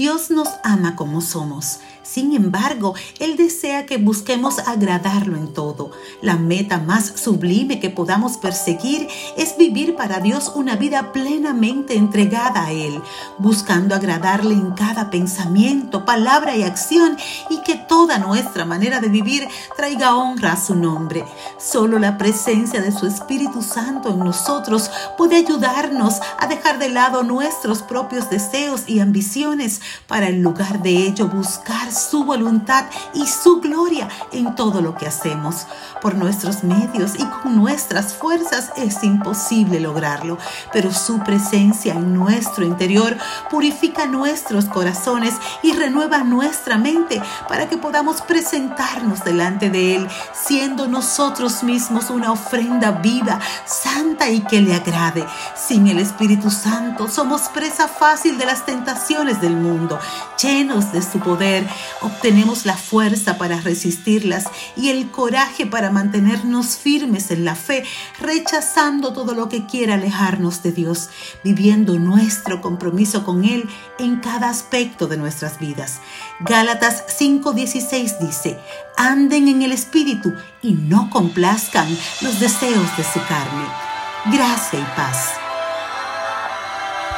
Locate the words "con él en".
73.24-74.16